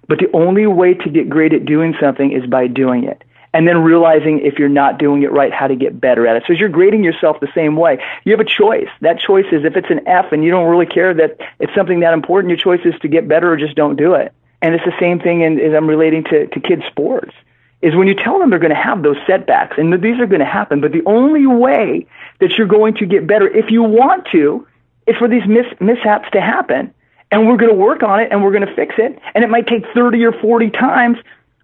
[0.08, 3.22] But the only way to get great at doing something is by doing it
[3.54, 6.44] and then realizing if you're not doing it right, how to get better at it.
[6.46, 8.88] So as you're grading yourself the same way, you have a choice.
[9.00, 12.00] That choice is if it's an F and you don't really care that it's something
[12.00, 14.32] that important, your choice is to get better or just don't do it.
[14.62, 17.34] And it's the same thing in, as I'm relating to, to kids' sports,
[17.82, 20.40] is when you tell them they're going to have those setbacks, and these are going
[20.40, 22.06] to happen, but the only way
[22.38, 24.66] that you're going to get better, if you want to,
[25.06, 26.94] is for these mis- mishaps to happen.
[27.32, 29.18] And we're going to work on it, and we're going to fix it.
[29.34, 31.18] And it might take 30 or 40 times,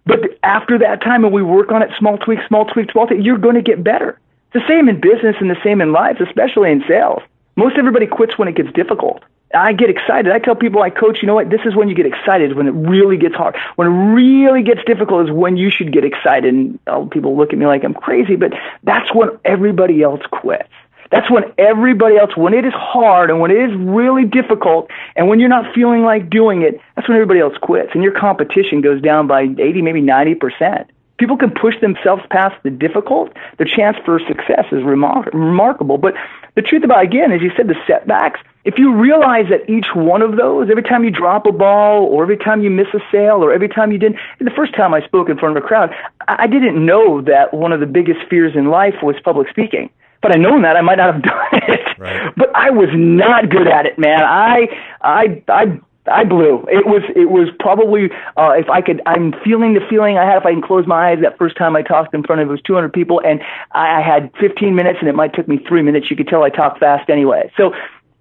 [0.09, 3.23] but after that time, and we work on it, small tweak, small tweak, small tweak,
[3.23, 4.19] you're going to get better.
[4.51, 7.21] It's the same in business and the same in life, especially in sales.
[7.55, 9.23] Most everybody quits when it gets difficult.
[9.53, 10.31] I get excited.
[10.31, 11.49] I tell people I coach, you know what?
[11.49, 13.55] This is when you get excited, when it really gets hard.
[13.75, 16.53] When it really gets difficult is when you should get excited.
[16.53, 20.69] And oh, people look at me like I'm crazy, but that's when everybody else quits.
[21.11, 25.27] That's when everybody else, when it is hard and when it is really difficult and
[25.27, 28.81] when you're not feeling like doing it, that's when everybody else quits and your competition
[28.81, 30.85] goes down by 80, maybe 90%.
[31.17, 33.35] People can push themselves past the difficult.
[33.57, 35.97] The chance for success is remar- remarkable.
[35.97, 36.13] But
[36.55, 40.21] the truth about, again, as you said, the setbacks, if you realize that each one
[40.21, 43.43] of those, every time you drop a ball or every time you miss a sale
[43.43, 45.93] or every time you didn't, the first time I spoke in front of a crowd,
[46.27, 49.89] I didn't know that one of the biggest fears in life was public speaking.
[50.21, 51.99] But I known that I might not have done it.
[51.99, 52.33] Right.
[52.35, 54.23] But I was not good at it, man.
[54.23, 54.67] I
[55.01, 55.79] I I
[56.11, 56.65] I blew.
[56.69, 59.01] It was it was probably uh, if I could.
[59.05, 61.19] I'm feeling the feeling I had if I can close my eyes.
[61.21, 64.01] That first time I talked in front of it was 200 people, and I, I
[64.01, 66.09] had 15 minutes, and it might took me three minutes.
[66.09, 67.51] You could tell I talked fast anyway.
[67.57, 67.73] So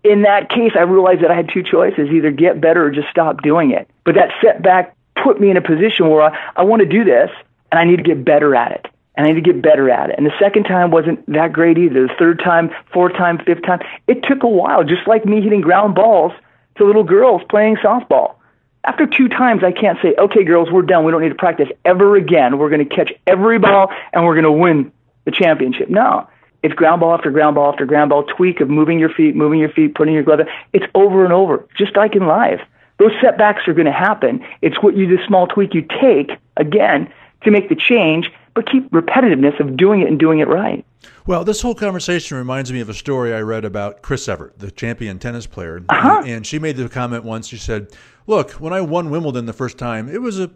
[0.04, 3.08] in that case, I realized that I had two choices: either get better or just
[3.08, 3.88] stop doing it.
[4.04, 7.30] But that setback put me in a position where I, I want to do this,
[7.72, 8.86] and I need to get better at it
[9.18, 10.14] and I need to get better at it.
[10.16, 12.06] And the second time wasn't that great either.
[12.06, 15.60] The third time, fourth time, fifth time, it took a while, just like me hitting
[15.60, 16.32] ground balls
[16.76, 18.36] to little girls playing softball.
[18.84, 21.04] After two times, I can't say, okay, girls, we're done.
[21.04, 22.58] We don't need to practice ever again.
[22.58, 24.92] We're going to catch every ball and we're going to win
[25.24, 25.90] the championship.
[25.90, 26.28] No.
[26.62, 29.58] It's ground ball after ground ball after ground ball, tweak of moving your feet, moving
[29.58, 30.46] your feet, putting your glove in.
[30.72, 32.60] It's over and over, just like in life.
[32.98, 34.44] Those setbacks are going to happen.
[34.62, 38.90] It's what you, the small tweak you take, again, to make the change but keep
[38.90, 40.84] repetitiveness of doing it and doing it right.
[41.28, 44.72] Well, this whole conversation reminds me of a story I read about Chris Evert, the
[44.72, 45.84] champion tennis player.
[45.88, 46.24] Uh-huh.
[46.26, 47.46] And she made the comment once.
[47.46, 47.94] She said,
[48.26, 50.50] "Look, when I won Wimbledon the first time, it was a,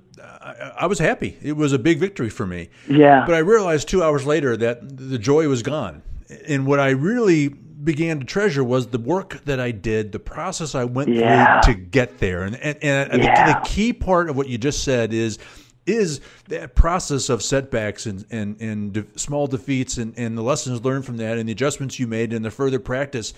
[0.77, 1.38] I was happy.
[1.43, 2.71] It was a big victory for me.
[2.88, 3.25] Yeah.
[3.25, 6.03] But I realized two hours later that the joy was gone.
[6.49, 10.75] And what I really began to treasure was the work that I did, the process
[10.75, 11.61] I went yeah.
[11.61, 12.43] through to get there.
[12.43, 13.47] And and, and yeah.
[13.47, 15.38] the, the key part of what you just said is."
[15.87, 20.85] Is that process of setbacks and, and, and de- small defeats and, and the lessons
[20.85, 23.35] learned from that and the adjustments you made and the further practice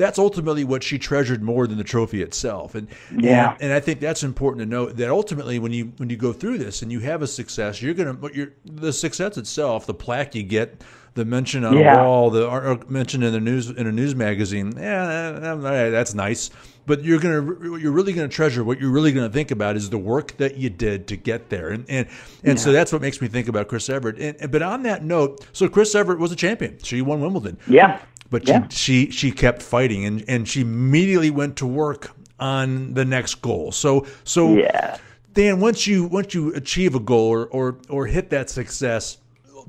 [0.00, 2.74] that's ultimately what she treasured more than the trophy itself.
[2.74, 3.52] And yeah.
[3.52, 6.32] and, and I think that's important to note that ultimately when you when you go
[6.32, 9.94] through this and you have a success you're gonna but you're, the success itself the
[9.94, 10.82] plaque you get
[11.14, 12.00] the mention on yeah.
[12.00, 15.54] a wall the mention in the news in a news magazine yeah
[15.90, 16.50] that's nice
[16.86, 19.98] but you're gonna you're really gonna treasure what you're really gonna think about is the
[19.98, 22.08] work that you did to get there and and,
[22.44, 22.64] and yeah.
[22.64, 24.18] so that's what makes me think about chris Evert.
[24.18, 28.00] and, but on that note so chris Evert was a champion she won wimbledon yeah
[28.30, 28.66] but yeah.
[28.68, 33.36] she, she she kept fighting and and she immediately went to work on the next
[33.36, 34.96] goal so so yeah
[35.34, 39.18] dan once you once you achieve a goal or or, or hit that success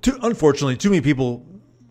[0.01, 1.45] too, unfortunately too many people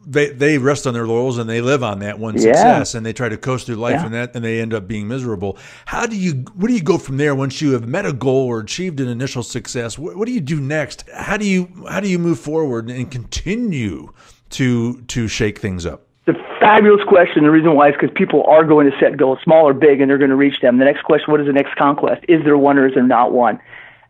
[0.06, 2.40] they they rest on their laurels and they live on that one yeah.
[2.40, 4.04] success and they try to coast through life yeah.
[4.06, 5.58] and that and they end up being miserable.
[5.86, 8.46] How do you where do you go from there once you have met a goal
[8.46, 9.98] or achieved an initial success?
[9.98, 11.08] What, what do you do next?
[11.14, 14.12] How do you how do you move forward and continue
[14.50, 16.06] to to shake things up?
[16.26, 17.44] It's a fabulous question.
[17.44, 20.10] The reason why is because people are going to set goals, small or big, and
[20.10, 20.78] they're going to reach them.
[20.78, 22.24] The next question: What is the next conquest?
[22.28, 23.60] Is there one or is there not one?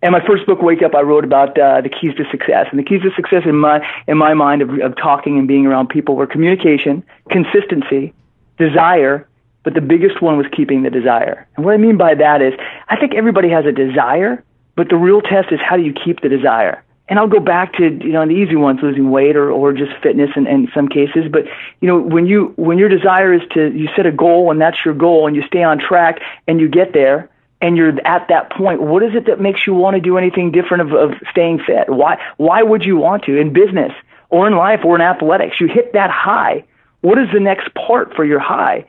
[0.03, 2.67] And my first book, Wake Up, I wrote about uh, the keys to success.
[2.71, 5.67] And the keys to success in my in my mind of, of talking and being
[5.67, 8.15] around people were communication, consistency,
[8.57, 9.29] desire,
[9.63, 11.47] but the biggest one was keeping the desire.
[11.57, 12.55] And what I mean by that is,
[12.89, 14.43] I think everybody has a desire,
[14.75, 16.83] but the real test is how do you keep the desire.
[17.09, 19.93] And I'll go back to you know the easy ones, losing weight or, or just
[20.03, 21.25] fitness in, in some cases.
[21.31, 21.45] But
[21.81, 24.83] you know when you when your desire is to you set a goal and that's
[24.83, 27.29] your goal and you stay on track and you get there
[27.61, 30.51] and you're at that point, what is it that makes you want to do anything
[30.51, 31.89] different of, of staying fit?
[31.89, 33.93] Why, why would you want to in business
[34.31, 35.61] or in life or in athletics?
[35.61, 36.65] You hit that high.
[37.03, 38.87] What is the next part for your high?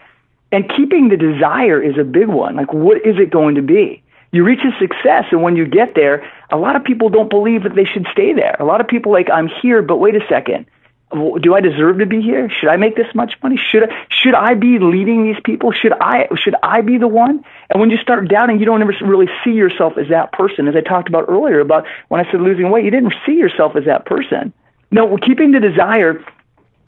[0.51, 2.55] And keeping the desire is a big one.
[2.55, 4.03] Like, what is it going to be?
[4.31, 7.63] You reach a success, and when you get there, a lot of people don't believe
[7.63, 8.55] that they should stay there.
[8.59, 10.65] A lot of people like, I'm here, but wait a second.
[11.13, 12.49] Do I deserve to be here?
[12.49, 13.57] Should I make this much money?
[13.57, 15.71] Should I, should I be leading these people?
[15.71, 17.43] Should I, should I be the one?
[17.69, 20.67] And when you start doubting, you don't ever really see yourself as that person.
[20.67, 23.75] As I talked about earlier about when I said losing weight, you didn't see yourself
[23.75, 24.53] as that person.
[24.91, 26.23] No, keeping the desire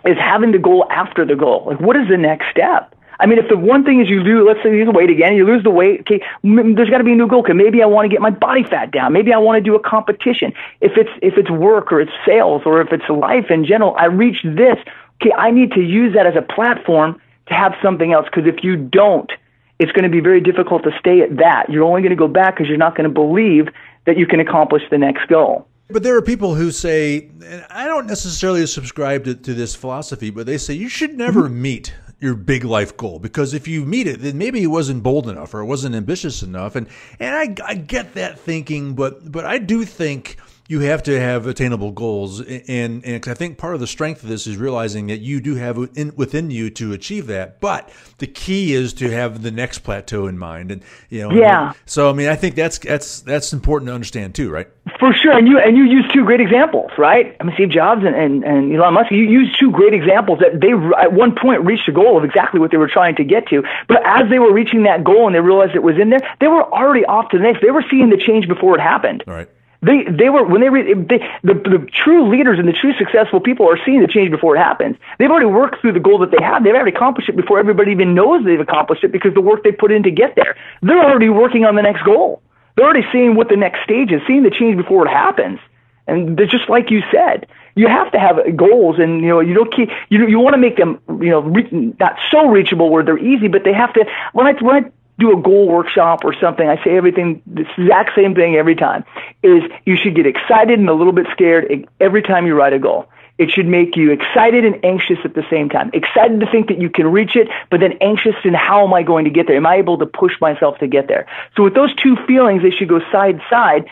[0.06, 1.66] is having the goal after the goal.
[1.68, 2.96] Like, what is the next step?
[3.20, 5.36] I mean, if the one thing is you lose, let's say you lose weight again,
[5.36, 6.02] you lose the weight.
[6.02, 7.40] Okay, there's got to be a new goal.
[7.42, 9.14] Okay, maybe I want to get my body fat down.
[9.14, 10.54] Maybe I want to do a competition.
[10.82, 14.06] If it's if it's work or it's sales or if it's life in general, I
[14.06, 14.78] reach this.
[15.22, 18.26] Okay, I need to use that as a platform to have something else.
[18.26, 19.32] Because if you don't,
[19.80, 21.70] it's going to be very difficult to stay at that.
[21.70, 23.68] You're only going to go back because you're not going to believe
[24.06, 25.68] that you can accomplish the next goal.
[25.90, 30.30] But there are people who say, and I don't necessarily subscribe to, to this philosophy,
[30.30, 31.62] but they say you should never mm-hmm.
[31.62, 35.30] meet your big life goal because if you meet it, then maybe it wasn't bold
[35.30, 36.76] enough or it wasn't ambitious enough.
[36.76, 36.88] And
[37.20, 41.46] and I, I get that thinking, but but I do think you have to have
[41.46, 45.20] attainable goals, and and I think part of the strength of this is realizing that
[45.20, 47.60] you do have in, within you to achieve that.
[47.60, 51.32] But the key is to have the next plateau in mind, and you know.
[51.36, 51.74] Yeah.
[51.86, 54.68] So I mean, I think that's that's that's important to understand too, right?
[55.00, 57.36] For sure, and you and you use two great examples, right?
[57.42, 59.12] I mean, Steve Jobs and, and, and Elon Musk.
[59.12, 60.72] You use two great examples that they
[61.02, 63.64] at one point reached the goal of exactly what they were trying to get to.
[63.90, 66.48] But as they were reaching that goal and they realized it was in there, they
[66.48, 67.62] were already off to the next.
[67.62, 69.26] They were seeing the change before it happened.
[69.28, 69.50] All right.
[69.84, 73.42] They they were when they, re, they the the true leaders and the true successful
[73.42, 74.96] people are seeing the change before it happens.
[75.20, 76.64] They've already worked through the goal that they have.
[76.64, 79.74] They've already accomplished it before everybody even knows they've accomplished it because the work they
[79.74, 80.56] put in to get there.
[80.82, 82.42] They're already working on the next goal.
[82.76, 85.60] They're already seeing what the next stage is, seeing the change before it happens.
[86.08, 89.54] And they're just like you said, you have to have goals, and you know you
[89.54, 93.04] don't keep you you want to make them you know re- not so reachable where
[93.04, 94.06] they're easy, but they have to.
[94.34, 98.12] When I when I do a goal workshop or something, I say everything, the exact
[98.16, 99.04] same thing every time,
[99.44, 102.80] is you should get excited and a little bit scared every time you write a
[102.80, 103.08] goal.
[103.40, 105.90] It should make you excited and anxious at the same time.
[105.94, 109.02] Excited to think that you can reach it, but then anxious in how am I
[109.02, 109.58] going to get there?
[109.58, 111.26] Am I able to push myself to get there?
[111.56, 113.86] So with those two feelings, they should go side side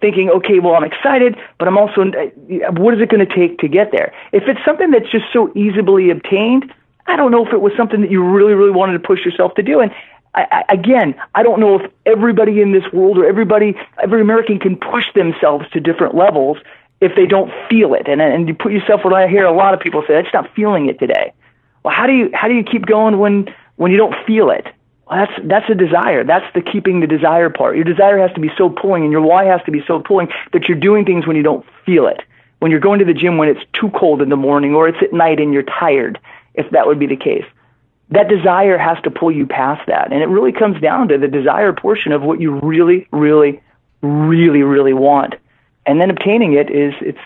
[0.00, 3.58] thinking, okay, well, I'm excited, but I'm also, uh, what is it going to take
[3.58, 4.12] to get there?
[4.32, 6.72] If it's something that's just so easily obtained,
[7.06, 9.54] I don't know if it was something that you really, really wanted to push yourself
[9.54, 9.80] to do.
[9.80, 9.92] And
[10.34, 14.76] I, again, I don't know if everybody in this world or everybody, every American can
[14.76, 16.58] push themselves to different levels
[17.00, 18.08] if they don't feel it.
[18.08, 19.04] And and you put yourself.
[19.04, 21.32] What I hear a lot of people say, "I'm just not feeling it today."
[21.82, 24.66] Well, how do you how do you keep going when when you don't feel it?
[25.08, 26.24] Well, that's that's a desire.
[26.24, 27.76] That's the keeping the desire part.
[27.76, 30.28] Your desire has to be so pulling, and your why has to be so pulling
[30.52, 32.20] that you're doing things when you don't feel it.
[32.58, 34.98] When you're going to the gym when it's too cold in the morning, or it's
[35.00, 36.18] at night and you're tired,
[36.54, 37.44] if that would be the case
[38.10, 40.12] that desire has to pull you past that.
[40.12, 43.60] And it really comes down to the desire portion of what you really, really,
[44.02, 45.34] really, really want.
[45.84, 47.18] And then obtaining it is it's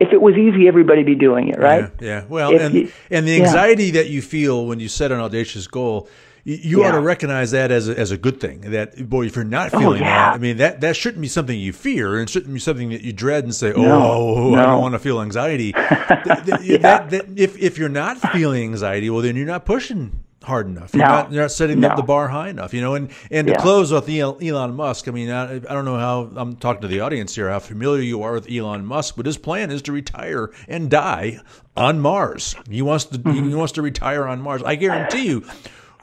[0.00, 1.90] if it was easy, everybody'd be doing it, right?
[2.00, 2.06] Yeah.
[2.06, 2.24] yeah.
[2.28, 4.02] Well, if and you, and the anxiety yeah.
[4.02, 6.08] that you feel when you set an audacious goal,
[6.42, 6.88] you yeah.
[6.88, 8.62] ought to recognize that as a, as a good thing.
[8.72, 10.30] That boy, if you're not oh, feeling oh, yeah.
[10.30, 13.02] that, I mean that that shouldn't be something you fear, and shouldn't be something that
[13.02, 14.54] you dread and say, "Oh, no, no.
[14.54, 16.78] I don't want to feel anxiety." yeah.
[16.78, 20.92] that, that, if if you're not feeling anxiety, well, then you're not pushing hard enough.
[20.92, 21.08] You're, no.
[21.08, 21.94] not, you're not setting no.
[21.94, 22.94] the bar high enough, you know.
[22.94, 23.60] And and to yeah.
[23.60, 27.00] close with Elon Musk, I mean, I, I, don't know how I'm talking to the
[27.00, 30.50] audience here, how familiar you are with Elon Musk, but his plan is to retire
[30.66, 31.40] and die
[31.76, 32.56] on Mars.
[32.68, 33.48] He wants to mm-hmm.
[33.48, 34.62] he wants to retire on Mars.
[34.64, 35.44] I guarantee you.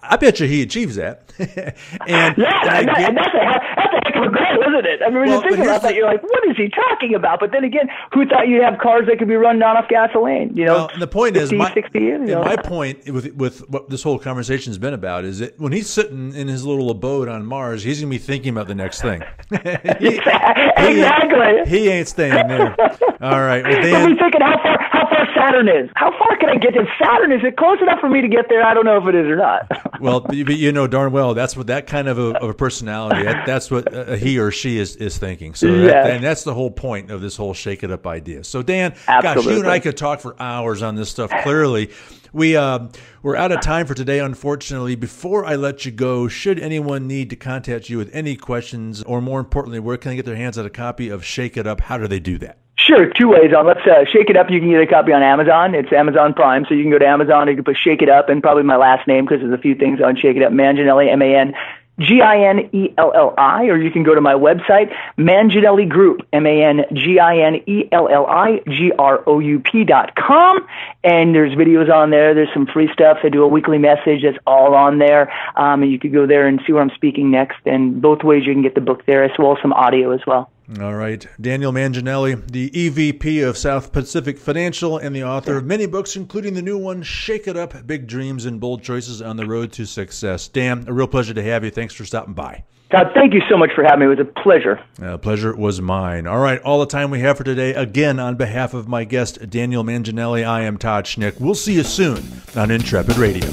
[0.02, 1.34] I bet you he achieves that.
[1.40, 3.75] and, yeah, and, I, and that's, a, that's a
[4.16, 5.02] heck of a goal, isn't it?
[5.02, 7.40] I mean, when well, you think about that, you're like, what is he talking about?
[7.40, 10.56] But then again, who thought you'd have cars that could be run down off gasoline?
[10.56, 12.44] You know, well, and the point 50, is, my, 60 years, you know?
[12.44, 15.90] my point with with what this whole conversation has been about is that when he's
[15.90, 19.22] sitting in his little abode on Mars, he's gonna be thinking about the next thing.
[19.50, 21.66] he, exactly.
[21.66, 22.76] He, he, ain't staying there.
[23.22, 23.64] All right.
[23.64, 25.90] Well, Dan, He'll be thinking how far how far Saturn is.
[25.96, 27.32] How far can I get to Saturn?
[27.32, 28.64] Is it close enough for me to get there?
[28.64, 29.70] I don't know if it is or not.
[30.00, 33.24] well, but you know darn well that's what that kind of a, of a personality.
[33.24, 35.54] That, that's what uh, he or she is, is thinking.
[35.54, 35.92] So yes.
[35.92, 38.44] that, and that's the whole point of this whole shake it up idea.
[38.44, 39.44] So Dan, Absolutely.
[39.44, 41.32] gosh, you and I could talk for hours on this stuff.
[41.44, 41.92] Clearly,
[42.34, 42.88] we uh,
[43.24, 44.20] we're out of time for today.
[44.20, 49.02] Unfortunately, before I let you go, should anyone need to contact you with any questions,
[49.04, 51.66] or more importantly, where can they get their hands on a copy of Shake It
[51.66, 51.82] Up?
[51.82, 52.58] How do they do that?
[52.78, 53.66] Sure, two ways on.
[53.66, 54.50] Let's uh, shake it up.
[54.50, 55.74] You can get a copy on Amazon.
[55.74, 57.48] It's Amazon Prime, so you can go to Amazon.
[57.48, 59.76] You can put "Shake It Up" and probably my last name because there's a few
[59.76, 61.54] things on "Shake It Up." Manginelli, M A N
[62.00, 65.88] G I N E L L I, or you can go to my website, Manginelli
[65.88, 69.60] Group, M A N G I N E L L I G R O U
[69.62, 70.68] P dot com.
[71.04, 72.34] And there's videos on there.
[72.34, 73.20] There's some free stuff.
[73.24, 75.32] I do a weekly message that's all on there.
[75.56, 77.60] Um, and you could go there and see where I'm speaking next.
[77.66, 80.26] And both ways you can get the book there, as well as some audio as
[80.28, 80.52] well.
[80.82, 81.28] All right.
[81.40, 86.56] Daniel Manginelli, the EVP of South Pacific Financial and the author of many books, including
[86.56, 89.86] the new one, Shake It Up Big Dreams and Bold Choices on the Road to
[89.86, 90.48] Success.
[90.48, 91.70] Dan, a real pleasure to have you.
[91.70, 92.64] Thanks for stopping by.
[92.92, 94.06] Todd, thank you so much for having me.
[94.06, 94.80] It was a pleasure.
[95.02, 96.28] Uh, pleasure was mine.
[96.28, 97.74] All right, all the time we have for today.
[97.74, 101.40] Again, on behalf of my guest, Daniel Manginelli, I am Todd Schnick.
[101.40, 102.24] We'll see you soon
[102.56, 103.46] on Intrepid Radio.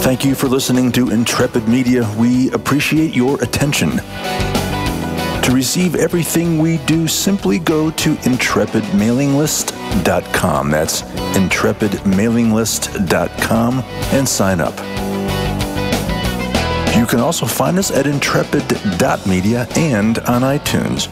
[0.00, 2.08] Thank you for listening to Intrepid Media.
[2.16, 4.00] We appreciate your attention.
[5.48, 10.70] To receive everything we do, simply go to intrepidmailinglist.com.
[10.70, 14.78] That's intrepidmailinglist.com and sign up.
[16.94, 21.08] You can also find us at intrepid.media and on iTunes.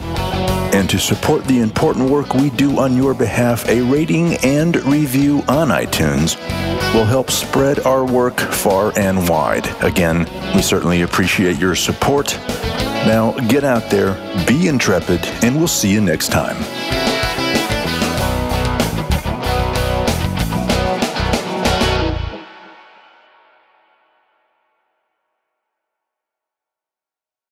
[0.77, 5.39] And to support the important work we do on your behalf, a rating and review
[5.47, 6.37] on iTunes
[6.93, 9.65] will help spread our work far and wide.
[9.83, 12.37] Again, we certainly appreciate your support.
[13.07, 14.13] Now, get out there,
[14.45, 16.57] be intrepid, and we'll see you next time.